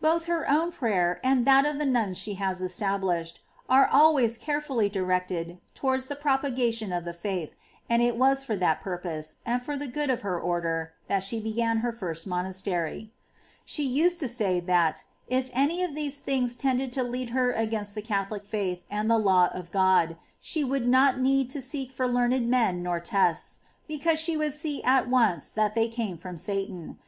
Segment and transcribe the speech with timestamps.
[0.00, 4.88] Both her own prayer, and that of the nuns she has established, are always carefully
[4.88, 7.54] directed towards the propagation of the faith;
[7.88, 11.38] and it was for that purpose, and for the good of her Order, that she
[11.38, 13.10] began her first monastery.
[13.60, 13.62] 15.
[13.64, 17.94] She used to say that, if any of these things tended to lead her against
[17.94, 22.08] the Catholic faith and the law of God, she would not need to seek for
[22.08, 26.36] learned men nor tests, be cause she would see at once that they came from
[26.36, 26.98] Satan.